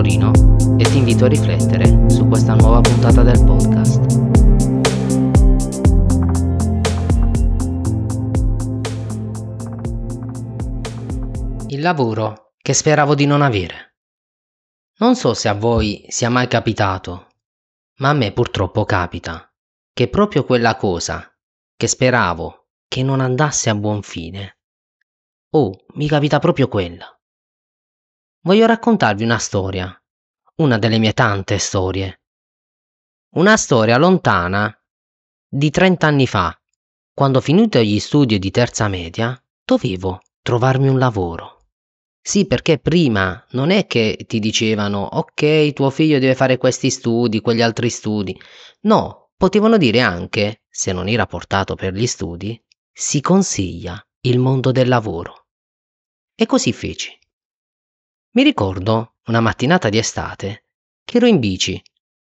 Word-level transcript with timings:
sono 0.00 0.02
Rino 0.02 0.32
e 0.78 0.84
ti 0.84 0.98
invito 0.98 1.26
a 1.26 1.28
riflettere 1.28 2.08
su 2.10 2.26
questa 2.26 2.54
nuova 2.54 2.80
puntata 2.80 3.22
del 3.22 3.44
podcast. 3.44 4.18
Il 11.68 11.80
lavoro 11.80 12.54
che 12.56 12.72
speravo 12.72 13.14
di 13.14 13.26
non 13.26 13.42
avere. 13.42 13.96
Non 14.98 15.16
so 15.16 15.34
se 15.34 15.48
a 15.48 15.54
voi 15.54 16.04
sia 16.08 16.28
mai 16.28 16.46
capitato, 16.48 17.28
ma 17.98 18.10
a 18.10 18.14
me 18.14 18.32
purtroppo 18.32 18.84
capita 18.84 19.50
che 19.92 20.08
proprio 20.08 20.44
quella 20.44 20.76
cosa 20.76 21.26
che 21.76 21.86
speravo 21.86 22.68
che 22.86 23.02
non 23.02 23.20
andasse 23.20 23.70
a 23.70 23.74
buon 23.74 24.02
fine. 24.02 24.58
Oh, 25.52 25.72
mi 25.94 26.06
capita 26.06 26.38
proprio 26.38 26.68
quella 26.68 27.19
voglio 28.42 28.66
raccontarvi 28.66 29.22
una 29.22 29.38
storia, 29.38 30.02
una 30.56 30.78
delle 30.78 30.98
mie 30.98 31.12
tante 31.12 31.58
storie. 31.58 32.22
Una 33.34 33.56
storia 33.56 33.98
lontana 33.98 34.74
di 35.46 35.70
30 35.70 36.06
anni 36.06 36.26
fa, 36.26 36.58
quando 37.12 37.40
finito 37.40 37.78
gli 37.80 37.98
studi 37.98 38.38
di 38.38 38.50
terza 38.50 38.88
media, 38.88 39.38
dovevo 39.62 40.20
trovarmi 40.42 40.88
un 40.88 40.98
lavoro. 40.98 41.66
Sì, 42.22 42.46
perché 42.46 42.78
prima 42.78 43.44
non 43.50 43.70
è 43.70 43.86
che 43.86 44.24
ti 44.26 44.38
dicevano 44.38 45.02
ok, 45.02 45.72
tuo 45.72 45.90
figlio 45.90 46.18
deve 46.18 46.34
fare 46.34 46.56
questi 46.56 46.90
studi, 46.90 47.40
quegli 47.40 47.62
altri 47.62 47.90
studi. 47.90 48.38
No, 48.82 49.30
potevano 49.36 49.76
dire 49.76 50.00
anche, 50.00 50.62
se 50.68 50.92
non 50.92 51.08
era 51.08 51.26
portato 51.26 51.74
per 51.74 51.92
gli 51.92 52.06
studi, 52.06 52.62
si 52.92 53.20
consiglia 53.20 54.02
il 54.22 54.38
mondo 54.38 54.72
del 54.72 54.88
lavoro. 54.88 55.46
E 56.34 56.46
così 56.46 56.72
feci. 56.72 57.19
Mi 58.32 58.44
ricordo, 58.44 59.14
una 59.26 59.40
mattinata 59.40 59.88
di 59.88 59.98
estate, 59.98 60.66
che 61.04 61.16
ero 61.16 61.26
in 61.26 61.40
bici 61.40 61.82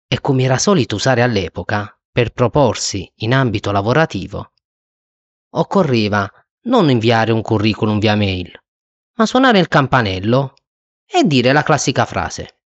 e 0.07 0.21
come 0.21 0.45
era 0.45 0.57
solito 0.57 0.95
usare 0.95 1.23
all'epoca, 1.23 1.93
per 2.13 2.31
proporsi 2.31 3.11
in 3.17 3.35
ambito 3.35 3.73
lavorativo, 3.73 4.53
occorreva 5.55 6.31
non 6.67 6.89
inviare 6.89 7.33
un 7.33 7.43
curriculum 7.43 7.99
via 7.99 8.15
mail, 8.15 8.57
ma 9.15 9.27
suonare 9.27 9.59
il 9.59 9.67
campanello 9.67 10.55
e 11.05 11.25
dire 11.25 11.53
la 11.53 11.65
classica 11.65 12.05
frase. 12.05 12.61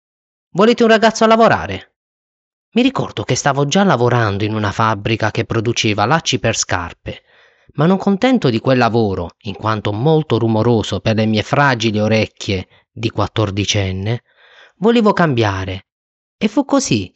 Volete 0.50 0.84
un 0.84 0.90
ragazzo 0.90 1.24
a 1.24 1.28
lavorare? 1.28 1.96
Mi 2.72 2.82
ricordo 2.82 3.24
che 3.24 3.36
stavo 3.36 3.66
già 3.66 3.86
lavorando 3.86 4.44
in 4.44 4.54
una 4.54 4.74
fabbrica 4.74 5.32
che 5.32 5.46
produceva 5.46 6.04
lacci 6.04 6.38
per 6.38 6.58
scarpe, 6.58 7.22
ma 7.76 7.86
non 7.86 7.98
contento 7.98 8.50
di 8.50 8.60
quel 8.60 8.78
lavoro, 8.78 9.36
in 9.44 9.56
quanto 9.56 9.94
molto 9.94 10.38
rumoroso 10.38 11.00
per 11.00 11.16
le 11.16 11.26
mie 11.26 11.44
fragili 11.44 11.98
orecchie 11.98 12.68
di 12.92 13.10
quattordicenne, 13.10 14.24
volevo 14.78 15.14
cambiare. 15.14 15.88
E 16.38 16.48
fu 16.48 16.66
così 16.66 17.12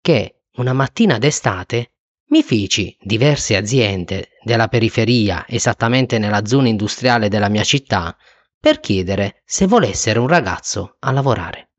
che 0.00 0.42
una 0.56 0.72
mattina 0.72 1.18
d'estate 1.18 1.92
mi 2.28 2.42
feci 2.42 2.96
diverse 3.00 3.56
aziende 3.56 4.30
della 4.42 4.68
periferia, 4.68 5.44
esattamente 5.46 6.18
nella 6.18 6.46
zona 6.46 6.68
industriale 6.68 7.28
della 7.28 7.48
mia 7.48 7.64
città, 7.64 8.16
per 8.58 8.80
chiedere 8.80 9.42
se 9.44 9.66
volessero 9.66 10.22
un 10.22 10.28
ragazzo 10.28 10.96
a 11.00 11.12
lavorare. 11.12 11.70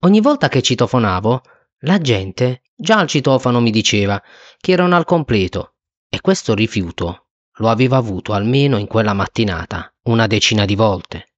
Ogni 0.00 0.20
volta 0.20 0.48
che 0.48 0.60
citofonavo, 0.60 1.42
la 1.80 1.98
gente 1.98 2.62
già 2.74 2.98
al 2.98 3.06
citofono 3.06 3.60
mi 3.60 3.70
diceva 3.70 4.22
che 4.58 4.72
erano 4.72 4.96
al 4.96 5.04
completo 5.04 5.76
e 6.08 6.20
questo 6.20 6.54
rifiuto 6.54 7.28
lo 7.58 7.68
avevo 7.68 7.94
avuto 7.94 8.32
almeno 8.32 8.78
in 8.78 8.86
quella 8.86 9.12
mattinata 9.12 9.94
una 10.04 10.26
decina 10.26 10.64
di 10.64 10.74
volte. 10.74 11.33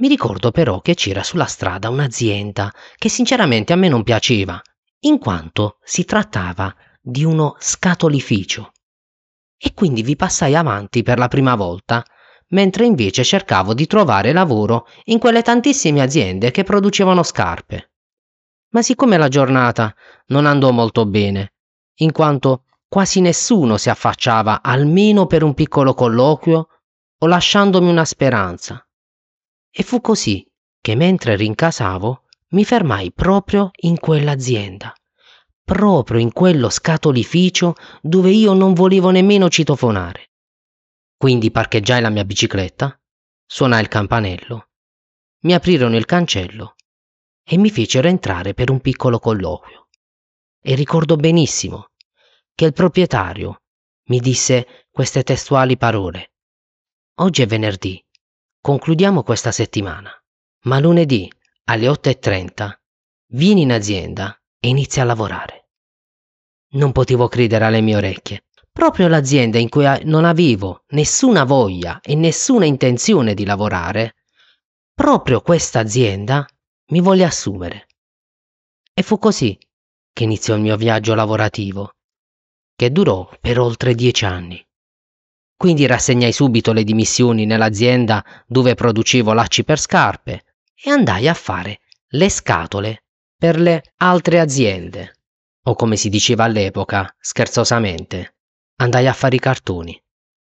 Mi 0.00 0.08
ricordo 0.08 0.50
però 0.50 0.80
che 0.80 0.94
c'era 0.94 1.22
sulla 1.22 1.44
strada 1.44 1.88
un'azienda 1.88 2.72
che 2.96 3.08
sinceramente 3.08 3.72
a 3.72 3.76
me 3.76 3.88
non 3.88 4.02
piaceva, 4.02 4.60
in 5.00 5.18
quanto 5.18 5.78
si 5.84 6.04
trattava 6.04 6.74
di 7.00 7.22
uno 7.22 7.54
scatolificio. 7.58 8.72
E 9.56 9.72
quindi 9.72 10.02
vi 10.02 10.16
passai 10.16 10.56
avanti 10.56 11.04
per 11.04 11.18
la 11.18 11.28
prima 11.28 11.54
volta, 11.54 12.04
mentre 12.48 12.86
invece 12.86 13.22
cercavo 13.22 13.72
di 13.72 13.86
trovare 13.86 14.32
lavoro 14.32 14.88
in 15.04 15.20
quelle 15.20 15.42
tantissime 15.42 16.00
aziende 16.00 16.50
che 16.50 16.64
producevano 16.64 17.22
scarpe. 17.22 17.92
Ma 18.70 18.82
siccome 18.82 19.16
la 19.16 19.28
giornata 19.28 19.94
non 20.26 20.46
andò 20.46 20.72
molto 20.72 21.06
bene, 21.06 21.54
in 21.98 22.10
quanto 22.10 22.64
quasi 22.88 23.20
nessuno 23.20 23.76
si 23.76 23.90
affacciava 23.90 24.60
almeno 24.60 25.26
per 25.26 25.44
un 25.44 25.54
piccolo 25.54 25.94
colloquio 25.94 26.68
o 27.16 27.26
lasciandomi 27.26 27.88
una 27.88 28.04
speranza, 28.04 28.83
e 29.76 29.82
fu 29.82 30.00
così 30.00 30.48
che 30.80 30.94
mentre 30.94 31.34
rincasavo 31.34 32.22
mi 32.50 32.64
fermai 32.64 33.12
proprio 33.12 33.70
in 33.80 33.98
quell'azienda, 33.98 34.94
proprio 35.64 36.20
in 36.20 36.30
quello 36.30 36.70
scatolificio 36.70 37.74
dove 38.00 38.30
io 38.30 38.52
non 38.52 38.72
volevo 38.72 39.10
nemmeno 39.10 39.48
citofonare. 39.48 40.30
Quindi 41.16 41.50
parcheggiai 41.50 42.00
la 42.00 42.10
mia 42.10 42.24
bicicletta, 42.24 42.96
suonai 43.44 43.80
il 43.80 43.88
campanello, 43.88 44.68
mi 45.40 45.54
aprirono 45.54 45.96
il 45.96 46.04
cancello 46.04 46.76
e 47.42 47.56
mi 47.56 47.70
fecero 47.70 48.06
entrare 48.06 48.54
per 48.54 48.70
un 48.70 48.80
piccolo 48.80 49.18
colloquio. 49.18 49.88
E 50.60 50.74
ricordo 50.76 51.16
benissimo 51.16 51.88
che 52.54 52.66
il 52.66 52.72
proprietario 52.72 53.62
mi 54.04 54.20
disse 54.20 54.86
queste 54.90 55.24
testuali 55.24 55.76
parole. 55.76 56.34
Oggi 57.16 57.42
è 57.42 57.46
venerdì 57.46 58.02
Concludiamo 58.64 59.22
questa 59.24 59.52
settimana, 59.52 60.10
ma 60.62 60.80
lunedì 60.80 61.30
alle 61.64 61.86
8.30 61.86 62.72
vieni 63.32 63.60
in 63.60 63.72
azienda 63.72 64.40
e 64.58 64.68
inizia 64.68 65.02
a 65.02 65.04
lavorare. 65.04 65.68
Non 66.70 66.90
potevo 66.90 67.28
credere 67.28 67.66
alle 67.66 67.82
mie 67.82 67.96
orecchie. 67.96 68.46
Proprio 68.72 69.08
l'azienda 69.08 69.58
in 69.58 69.68
cui 69.68 69.84
non 70.04 70.24
avevo 70.24 70.84
nessuna 70.92 71.44
voglia 71.44 72.00
e 72.00 72.14
nessuna 72.14 72.64
intenzione 72.64 73.34
di 73.34 73.44
lavorare, 73.44 74.14
proprio 74.94 75.42
questa 75.42 75.80
azienda 75.80 76.48
mi 76.86 77.00
volle 77.00 77.24
assumere. 77.24 77.86
E 78.94 79.02
fu 79.02 79.18
così 79.18 79.58
che 80.10 80.24
iniziò 80.24 80.54
il 80.54 80.62
mio 80.62 80.78
viaggio 80.78 81.14
lavorativo, 81.14 81.96
che 82.74 82.90
durò 82.90 83.28
per 83.38 83.58
oltre 83.58 83.94
dieci 83.94 84.24
anni. 84.24 84.63
Quindi 85.56 85.86
rassegnai 85.86 86.32
subito 86.32 86.72
le 86.72 86.84
dimissioni 86.84 87.46
nell'azienda 87.46 88.24
dove 88.46 88.74
producevo 88.74 89.32
lacci 89.32 89.64
per 89.64 89.78
scarpe 89.78 90.44
e 90.74 90.90
andai 90.90 91.28
a 91.28 91.34
fare 91.34 91.80
le 92.08 92.28
scatole 92.28 93.04
per 93.36 93.58
le 93.58 93.82
altre 93.96 94.40
aziende. 94.40 95.20
O 95.64 95.74
come 95.74 95.96
si 95.96 96.08
diceva 96.08 96.44
all'epoca, 96.44 97.14
scherzosamente, 97.18 98.36
andai 98.76 99.06
a 99.06 99.12
fare 99.12 99.36
i 99.36 99.40
cartoni. 99.40 100.00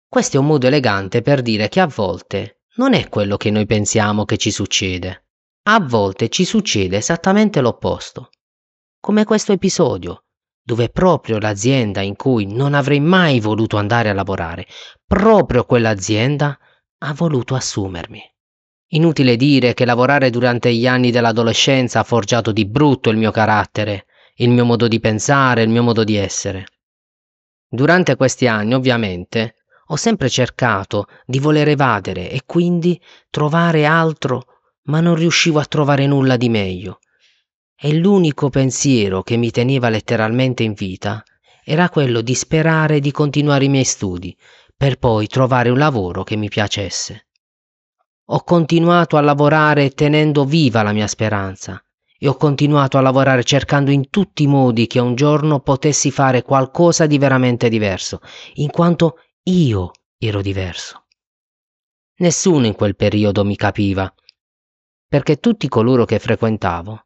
Questo 0.08 0.36
è 0.36 0.40
un 0.40 0.46
modo 0.46 0.66
elegante 0.66 1.22
per 1.22 1.42
dire 1.42 1.68
che 1.68 1.80
a 1.80 1.86
volte 1.86 2.60
non 2.76 2.94
è 2.94 3.08
quello 3.08 3.36
che 3.36 3.50
noi 3.50 3.66
pensiamo 3.66 4.24
che 4.24 4.36
ci 4.36 4.50
succede. 4.50 5.24
A 5.64 5.80
volte 5.80 6.28
ci 6.28 6.44
succede 6.44 6.96
esattamente 6.96 7.60
l'opposto. 7.60 8.30
Come 9.00 9.24
questo 9.24 9.52
episodio, 9.52 10.24
dove 10.68 10.90
proprio 10.90 11.38
l'azienda 11.38 12.02
in 12.02 12.14
cui 12.14 12.44
non 12.44 12.74
avrei 12.74 13.00
mai 13.00 13.40
voluto 13.40 13.78
andare 13.78 14.10
a 14.10 14.12
lavorare, 14.12 14.66
proprio 15.06 15.64
quell'azienda 15.64 16.58
ha 16.98 17.14
voluto 17.14 17.54
assumermi. 17.54 18.20
Inutile 18.88 19.36
dire 19.36 19.72
che 19.72 19.86
lavorare 19.86 20.28
durante 20.28 20.70
gli 20.74 20.86
anni 20.86 21.10
dell'adolescenza 21.10 22.00
ha 22.00 22.04
forgiato 22.04 22.52
di 22.52 22.66
brutto 22.66 23.08
il 23.08 23.16
mio 23.16 23.30
carattere, 23.30 24.04
il 24.34 24.50
mio 24.50 24.66
modo 24.66 24.88
di 24.88 25.00
pensare, 25.00 25.62
il 25.62 25.70
mio 25.70 25.82
modo 25.82 26.04
di 26.04 26.16
essere. 26.16 26.66
Durante 27.66 28.16
questi 28.16 28.46
anni, 28.46 28.74
ovviamente, 28.74 29.54
ho 29.86 29.96
sempre 29.96 30.28
cercato 30.28 31.06
di 31.24 31.38
voler 31.38 31.68
evadere 31.68 32.30
e 32.30 32.42
quindi 32.44 33.00
trovare 33.30 33.86
altro, 33.86 34.44
ma 34.82 35.00
non 35.00 35.14
riuscivo 35.14 35.60
a 35.60 35.64
trovare 35.64 36.06
nulla 36.06 36.36
di 36.36 36.50
meglio 36.50 36.98
e 37.80 37.94
l'unico 37.94 38.50
pensiero 38.50 39.22
che 39.22 39.36
mi 39.36 39.52
teneva 39.52 39.88
letteralmente 39.88 40.64
in 40.64 40.72
vita 40.72 41.22
era 41.64 41.88
quello 41.88 42.22
di 42.22 42.34
sperare 42.34 42.98
di 42.98 43.12
continuare 43.12 43.66
i 43.66 43.68
miei 43.68 43.84
studi 43.84 44.36
per 44.76 44.98
poi 44.98 45.28
trovare 45.28 45.70
un 45.70 45.78
lavoro 45.78 46.24
che 46.24 46.34
mi 46.34 46.48
piacesse. 46.48 47.28
Ho 48.30 48.42
continuato 48.42 49.16
a 49.16 49.20
lavorare 49.20 49.90
tenendo 49.90 50.44
viva 50.44 50.82
la 50.82 50.92
mia 50.92 51.06
speranza 51.06 51.80
e 52.18 52.26
ho 52.26 52.34
continuato 52.34 52.98
a 52.98 53.00
lavorare 53.00 53.44
cercando 53.44 53.92
in 53.92 54.10
tutti 54.10 54.42
i 54.42 54.48
modi 54.48 54.88
che 54.88 54.98
un 54.98 55.14
giorno 55.14 55.60
potessi 55.60 56.10
fare 56.10 56.42
qualcosa 56.42 57.06
di 57.06 57.16
veramente 57.16 57.68
diverso, 57.68 58.20
in 58.54 58.70
quanto 58.70 59.18
io 59.44 59.92
ero 60.18 60.42
diverso. 60.42 61.04
Nessuno 62.16 62.66
in 62.66 62.74
quel 62.74 62.96
periodo 62.96 63.44
mi 63.44 63.54
capiva, 63.54 64.12
perché 65.06 65.38
tutti 65.38 65.68
coloro 65.68 66.04
che 66.04 66.18
frequentavo 66.18 67.04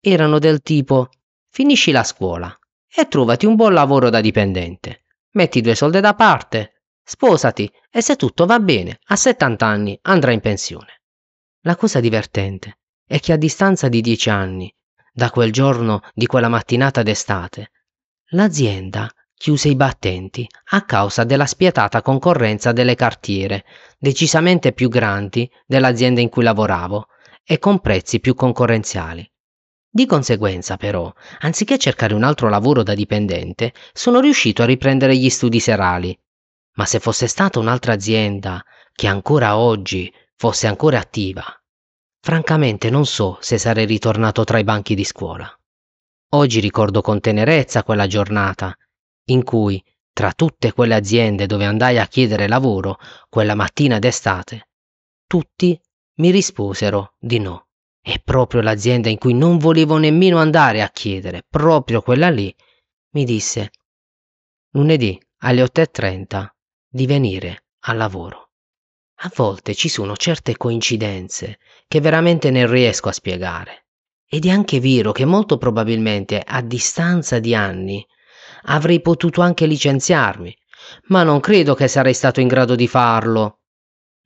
erano 0.00 0.38
del 0.38 0.60
tipo 0.62 1.08
finisci 1.50 1.90
la 1.90 2.04
scuola 2.04 2.54
e 2.94 3.08
trovati 3.08 3.46
un 3.46 3.56
buon 3.56 3.72
lavoro 3.72 4.10
da 4.10 4.20
dipendente, 4.20 5.04
metti 5.32 5.60
due 5.60 5.74
soldi 5.74 6.00
da 6.00 6.14
parte, 6.14 6.82
sposati 7.02 7.70
e 7.90 8.00
se 8.00 8.16
tutto 8.16 8.46
va 8.46 8.58
bene, 8.58 8.98
a 9.06 9.16
70 9.16 9.66
anni 9.66 9.98
andrai 10.02 10.34
in 10.34 10.40
pensione. 10.40 11.02
La 11.62 11.76
cosa 11.76 12.00
divertente 12.00 12.78
è 13.06 13.20
che 13.20 13.32
a 13.32 13.36
distanza 13.36 13.88
di 13.88 14.00
dieci 14.00 14.30
anni, 14.30 14.72
da 15.12 15.30
quel 15.30 15.52
giorno 15.52 16.02
di 16.14 16.26
quella 16.26 16.48
mattinata 16.48 17.02
d'estate, 17.02 17.70
l'azienda 18.30 19.10
chiuse 19.34 19.68
i 19.68 19.76
battenti 19.76 20.48
a 20.70 20.84
causa 20.84 21.24
della 21.24 21.46
spietata 21.46 22.02
concorrenza 22.02 22.72
delle 22.72 22.94
cartiere, 22.94 23.64
decisamente 23.98 24.72
più 24.72 24.88
grandi 24.88 25.50
dell'azienda 25.66 26.20
in 26.20 26.28
cui 26.28 26.42
lavoravo 26.42 27.06
e 27.44 27.58
con 27.58 27.80
prezzi 27.80 28.18
più 28.18 28.34
concorrenziali. 28.34 29.30
Di 29.96 30.04
conseguenza, 30.04 30.76
però, 30.76 31.10
anziché 31.38 31.78
cercare 31.78 32.12
un 32.12 32.22
altro 32.22 32.50
lavoro 32.50 32.82
da 32.82 32.92
dipendente, 32.92 33.72
sono 33.94 34.20
riuscito 34.20 34.60
a 34.62 34.66
riprendere 34.66 35.16
gli 35.16 35.30
studi 35.30 35.58
serali. 35.58 36.14
Ma 36.74 36.84
se 36.84 37.00
fosse 37.00 37.26
stata 37.26 37.58
un'altra 37.58 37.94
azienda, 37.94 38.62
che 38.92 39.06
ancora 39.06 39.56
oggi 39.56 40.12
fosse 40.34 40.66
ancora 40.66 40.98
attiva, 40.98 41.42
francamente 42.20 42.90
non 42.90 43.06
so 43.06 43.38
se 43.40 43.56
sarei 43.56 43.86
ritornato 43.86 44.44
tra 44.44 44.58
i 44.58 44.64
banchi 44.64 44.94
di 44.94 45.02
scuola. 45.02 45.50
Oggi 46.34 46.60
ricordo 46.60 47.00
con 47.00 47.18
tenerezza 47.18 47.82
quella 47.82 48.06
giornata 48.06 48.76
in 49.28 49.44
cui, 49.44 49.82
tra 50.12 50.30
tutte 50.34 50.74
quelle 50.74 50.94
aziende 50.94 51.46
dove 51.46 51.64
andai 51.64 51.98
a 51.98 52.06
chiedere 52.06 52.48
lavoro 52.48 52.98
quella 53.30 53.54
mattina 53.54 53.98
d'estate, 53.98 54.68
tutti 55.26 55.80
mi 56.16 56.30
risposero 56.30 57.14
di 57.18 57.38
no. 57.38 57.65
E 58.08 58.20
proprio 58.22 58.60
l'azienda 58.60 59.08
in 59.08 59.18
cui 59.18 59.34
non 59.34 59.58
volevo 59.58 59.96
nemmeno 59.96 60.38
andare 60.38 60.80
a 60.80 60.90
chiedere, 60.90 61.42
proprio 61.50 62.02
quella 62.02 62.30
lì, 62.30 62.54
mi 63.14 63.24
disse 63.24 63.70
lunedì 64.74 65.20
alle 65.38 65.64
8.30 65.64 66.46
di 66.88 67.04
venire 67.04 67.64
al 67.86 67.96
lavoro. 67.96 68.50
A 69.22 69.32
volte 69.34 69.74
ci 69.74 69.88
sono 69.88 70.14
certe 70.14 70.56
coincidenze 70.56 71.58
che 71.88 72.00
veramente 72.00 72.52
non 72.52 72.70
riesco 72.70 73.08
a 73.08 73.12
spiegare. 73.12 73.86
Ed 74.24 74.46
è 74.46 74.50
anche 74.50 74.78
vero 74.78 75.10
che 75.10 75.24
molto 75.24 75.58
probabilmente 75.58 76.40
a 76.40 76.62
distanza 76.62 77.40
di 77.40 77.56
anni 77.56 78.06
avrei 78.66 79.00
potuto 79.00 79.40
anche 79.40 79.66
licenziarmi, 79.66 80.56
ma 81.08 81.24
non 81.24 81.40
credo 81.40 81.74
che 81.74 81.88
sarei 81.88 82.14
stato 82.14 82.38
in 82.38 82.46
grado 82.46 82.76
di 82.76 82.86
farlo. 82.86 83.62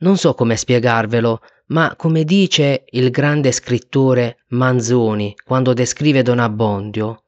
Non 0.00 0.18
so 0.18 0.34
come 0.34 0.56
spiegarvelo, 0.56 1.40
ma 1.70 1.94
come 1.96 2.24
dice 2.24 2.84
il 2.90 3.10
grande 3.10 3.52
scrittore 3.52 4.44
Manzoni 4.48 5.34
quando 5.44 5.72
descrive 5.72 6.22
Don 6.22 6.38
Abbondio, 6.38 7.24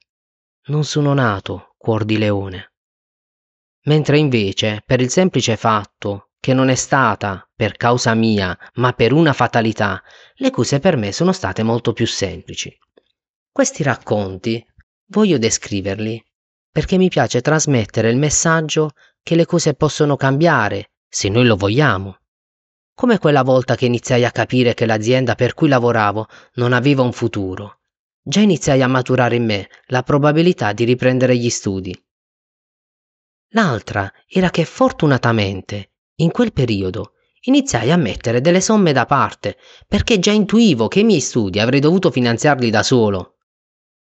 non 0.67 0.85
sono 0.85 1.15
nato 1.15 1.75
cuor 1.77 2.05
di 2.05 2.19
leone. 2.19 2.73
Mentre 3.85 4.19
invece, 4.19 4.83
per 4.85 5.01
il 5.01 5.11
semplice 5.11 5.57
fatto 5.57 6.31
che 6.39 6.55
non 6.55 6.69
è 6.69 6.75
stata 6.75 7.49
per 7.55 7.77
causa 7.77 8.15
mia, 8.15 8.57
ma 8.75 8.93
per 8.93 9.13
una 9.13 9.33
fatalità, 9.33 10.03
le 10.35 10.51
cose 10.51 10.81
per 10.81 10.97
me 10.97 11.13
sono 11.13 11.33
state 11.33 11.63
molto 11.63 11.93
più 11.93 12.07
semplici. 12.07 12.77
Questi 13.51 13.83
racconti 13.83 14.65
voglio 15.07 15.39
descriverli 15.39 16.23
perché 16.71 16.97
mi 16.97 17.09
piace 17.09 17.43
trasmettere 17.43 18.11
il 18.11 18.17
messaggio 18.17 18.91
che 19.23 19.37
le 19.37 19.47
cose 19.47 19.75
possono 19.75 20.17
cambiare, 20.17 20.93
se 21.09 21.29
noi 21.29 21.45
lo 21.45 21.57
vogliamo 21.57 22.17
come 22.95 23.19
quella 23.19 23.43
volta 23.43 23.75
che 23.75 23.87
iniziai 23.87 24.25
a 24.25 24.31
capire 24.31 24.75
che 24.75 24.87
l'azienda 24.87 25.35
per 25.35 25.55
cui 25.55 25.69
lavoravo 25.69 26.27
non 26.55 26.73
aveva 26.73 27.03
un 27.03 27.13
futuro. 27.13 27.81
Già 28.23 28.41
iniziai 28.41 28.83
a 28.83 28.87
maturare 28.87 29.37
in 29.37 29.45
me 29.45 29.69
la 29.87 30.03
probabilità 30.03 30.73
di 30.73 30.85
riprendere 30.85 31.37
gli 31.37 31.51
studi. 31.51 31.97
L'altra 33.55 34.13
era 34.29 34.51
che 34.51 34.65
fortunatamente, 34.65 35.93
in 36.17 36.31
quel 36.31 36.53
periodo, 36.53 37.15
iniziai 37.43 37.91
a 37.91 37.97
mettere 37.97 38.41
delle 38.41 38.61
somme 38.61 38.93
da 38.93 39.07
parte, 39.07 39.59
perché 39.87 40.19
già 40.19 40.31
intuivo 40.31 40.89
che 40.89 41.01
i 41.01 41.05
miei 41.05 41.21
studi 41.21 41.59
avrei 41.59 41.81
dovuto 41.81 42.11
finanziarli 42.11 42.71
da 42.71 42.83
solo. 42.83 43.39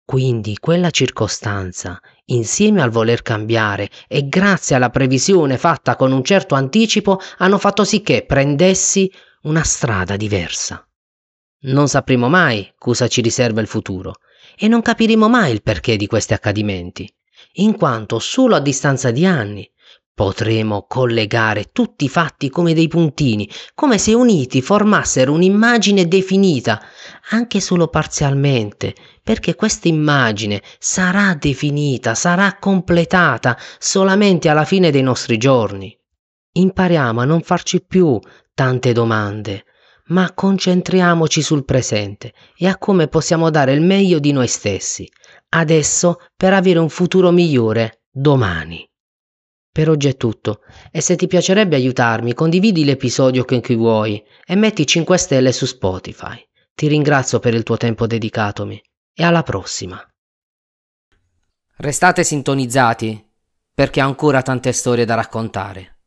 Quindi 0.06 0.58
quella 0.58 0.90
circostanza, 0.90 1.98
insieme 2.26 2.82
al 2.82 2.90
voler 2.90 3.22
cambiare 3.22 3.88
e 4.06 4.28
grazie 4.28 4.76
alla 4.76 4.90
previsione 4.90 5.56
fatta 5.56 5.96
con 5.96 6.12
un 6.12 6.22
certo 6.22 6.54
anticipo, 6.54 7.18
hanno 7.38 7.56
fatto 7.58 7.84
sì 7.84 8.02
che 8.02 8.24
prendessi 8.26 9.10
una 9.42 9.62
strada 9.62 10.16
diversa. 10.16 10.86
Non 11.62 11.88
sapremo 11.88 12.28
mai 12.28 12.70
cosa 12.76 13.08
ci 13.08 13.22
riserva 13.22 13.62
il 13.62 13.66
futuro 13.66 14.16
e 14.56 14.68
non 14.68 14.82
capiremo 14.82 15.28
mai 15.28 15.52
il 15.52 15.62
perché 15.62 15.96
di 15.96 16.06
questi 16.06 16.34
accadimenti, 16.34 17.10
in 17.54 17.74
quanto 17.74 18.18
solo 18.18 18.56
a 18.56 18.60
distanza 18.60 19.10
di 19.10 19.24
anni 19.24 19.68
Potremo 20.14 20.86
collegare 20.86 21.70
tutti 21.72 22.04
i 22.04 22.08
fatti 22.08 22.48
come 22.48 22.72
dei 22.72 22.86
puntini, 22.86 23.50
come 23.74 23.98
se 23.98 24.14
uniti 24.14 24.62
formassero 24.62 25.32
un'immagine 25.32 26.06
definita, 26.06 26.80
anche 27.30 27.58
solo 27.58 27.88
parzialmente, 27.88 28.94
perché 29.24 29.56
questa 29.56 29.88
immagine 29.88 30.62
sarà 30.78 31.34
definita, 31.34 32.14
sarà 32.14 32.58
completata 32.60 33.58
solamente 33.80 34.48
alla 34.48 34.64
fine 34.64 34.92
dei 34.92 35.02
nostri 35.02 35.36
giorni. 35.36 35.92
Impariamo 36.52 37.20
a 37.20 37.24
non 37.24 37.40
farci 37.40 37.84
più 37.84 38.16
tante 38.54 38.92
domande, 38.92 39.64
ma 40.10 40.32
concentriamoci 40.32 41.42
sul 41.42 41.64
presente 41.64 42.32
e 42.56 42.68
a 42.68 42.78
come 42.78 43.08
possiamo 43.08 43.50
dare 43.50 43.72
il 43.72 43.80
meglio 43.80 44.20
di 44.20 44.30
noi 44.30 44.46
stessi, 44.46 45.10
adesso 45.48 46.20
per 46.36 46.52
avere 46.52 46.78
un 46.78 46.88
futuro 46.88 47.32
migliore 47.32 48.04
domani. 48.12 48.88
Per 49.74 49.90
oggi 49.90 50.06
è 50.06 50.16
tutto 50.16 50.60
e 50.92 51.00
se 51.00 51.16
ti 51.16 51.26
piacerebbe 51.26 51.74
aiutarmi 51.74 52.32
condividi 52.32 52.84
l'episodio 52.84 53.44
con 53.44 53.60
chi 53.60 53.74
vuoi 53.74 54.24
e 54.46 54.54
metti 54.54 54.86
5 54.86 55.18
stelle 55.18 55.50
su 55.50 55.66
Spotify. 55.66 56.40
Ti 56.72 56.86
ringrazio 56.86 57.40
per 57.40 57.54
il 57.54 57.64
tuo 57.64 57.76
tempo 57.76 58.06
dedicatomi 58.06 58.80
e 59.12 59.24
alla 59.24 59.42
prossima. 59.42 60.00
Restate 61.78 62.22
sintonizzati 62.22 63.28
perché 63.74 64.00
ho 64.00 64.06
ancora 64.06 64.42
tante 64.42 64.70
storie 64.70 65.04
da 65.04 65.16
raccontare, 65.16 66.02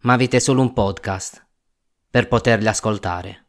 ma 0.00 0.14
avete 0.14 0.40
solo 0.40 0.60
un 0.60 0.72
podcast 0.72 1.46
per 2.10 2.26
poterle 2.26 2.68
ascoltare. 2.68 3.43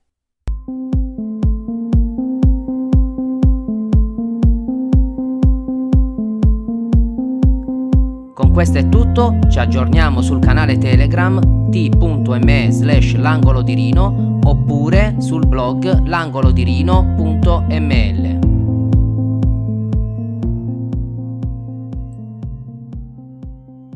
Questo 8.51 8.79
è 8.79 8.89
tutto, 8.89 9.39
ci 9.49 9.59
aggiorniamo 9.59 10.21
sul 10.21 10.39
canale 10.39 10.77
Telegram 10.77 11.39
t.me 11.69 12.67
slash 12.69 13.15
l'angolo 13.15 13.61
di 13.61 13.73
Rino 13.73 14.39
oppure 14.43 15.15
sul 15.19 15.47
blog 15.47 16.05
langolodirino.ml. 16.05 18.44